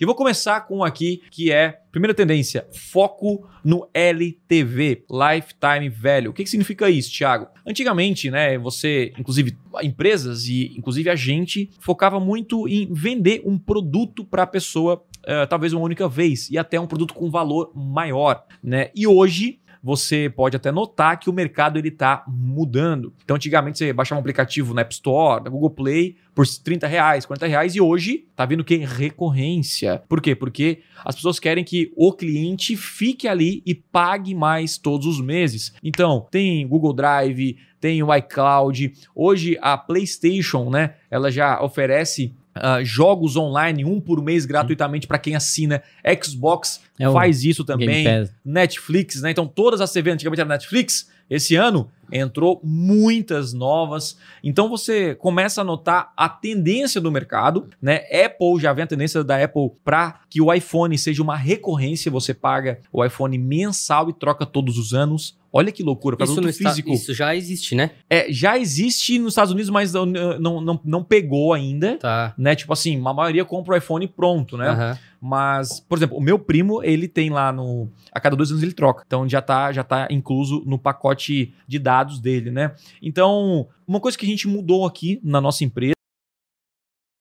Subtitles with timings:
[0.00, 6.30] E vou começar com um aqui que é primeira tendência, foco no LTV, Lifetime Value.
[6.30, 7.48] O que, que significa isso, Thiago?
[7.66, 14.24] Antigamente, né, você, inclusive empresas e inclusive a gente focava muito em vender um produto
[14.24, 18.42] para a pessoa Uh, talvez uma única vez e até um produto com valor maior,
[18.64, 18.90] né?
[18.94, 23.12] E hoje você pode até notar que o mercado ele está mudando.
[23.24, 27.26] Então, antigamente você baixava um aplicativo na App Store, na Google Play, por 30 reais,
[27.26, 30.02] 40 reais, e hoje tá vindo que recorrência.
[30.08, 30.34] Por quê?
[30.34, 35.72] Porque as pessoas querem que o cliente fique ali e pague mais todos os meses.
[35.82, 38.92] Então, tem Google Drive, tem o iCloud.
[39.14, 45.18] Hoje a PlayStation, né, ela já oferece Uh, jogos online, um por mês gratuitamente para
[45.18, 45.82] quem assina.
[46.22, 48.04] Xbox é faz isso também.
[48.44, 49.30] Netflix, né?
[49.30, 51.08] Então, todas as TVs antigamente era Netflix.
[51.28, 54.16] Esse ano entrou muitas novas.
[54.42, 58.02] Então você começa a notar a tendência do mercado, né?
[58.24, 62.32] Apple já vem a tendência da Apple para que o iPhone seja uma recorrência, você
[62.32, 65.38] paga o iPhone mensal e troca todos os anos.
[65.52, 66.92] Olha que loucura, para produto físico.
[66.92, 67.90] Isso já existe, né?
[68.08, 71.96] É, já existe nos Estados Unidos, mas não, não, não, não pegou ainda.
[71.96, 72.32] Tá.
[72.38, 72.54] Né?
[72.54, 74.70] Tipo assim, a maioria compra o iPhone pronto, né?
[74.70, 74.98] Uhum.
[75.20, 77.88] Mas, por exemplo, o meu primo, ele tem lá no.
[78.12, 79.02] A cada dois anos ele troca.
[79.06, 82.74] Então já tá, já tá incluso no pacote de dados dele, né?
[83.02, 85.94] Então, uma coisa que a gente mudou aqui na nossa empresa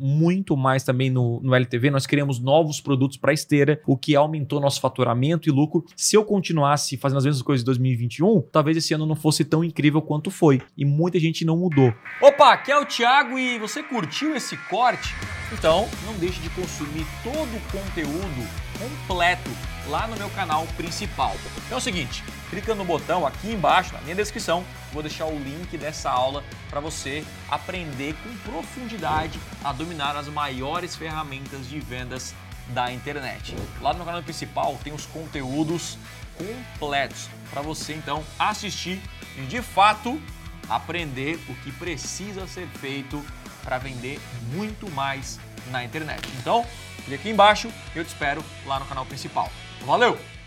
[0.00, 1.90] muito mais também no, no LTV.
[1.90, 5.84] Nós criamos novos produtos para esteira, o que aumentou nosso faturamento e lucro.
[5.94, 9.62] Se eu continuasse fazendo as mesmas coisas em 2021, talvez esse ano não fosse tão
[9.62, 10.60] incrível quanto foi.
[10.76, 11.92] E muita gente não mudou.
[12.20, 15.14] Opa, aqui é o Thiago e você curtiu esse corte?
[15.52, 18.48] Então, não deixe de consumir todo o conteúdo
[18.78, 19.50] completo
[19.88, 21.34] lá no meu canal principal.
[21.70, 25.78] É o seguinte, clica no botão aqui embaixo, na minha descrição, vou deixar o link
[25.78, 32.34] dessa aula para você aprender com profundidade a dominar as maiores ferramentas de vendas
[32.68, 33.54] da internet.
[33.80, 35.96] Lá no canal principal tem os conteúdos
[36.36, 39.00] completos para você então assistir
[39.36, 40.20] e de fato
[40.68, 43.24] aprender o que precisa ser feito
[43.62, 44.20] para vender
[44.52, 45.38] muito mais
[45.70, 46.28] na internet.
[46.38, 46.66] Então,
[47.04, 49.50] clique aqui embaixo e eu te espero lá no canal principal.
[49.84, 50.39] Valeu!